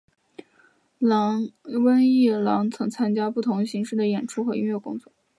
[1.83, 5.11] 温逸朗曾参与不同形式的演出和音乐工作。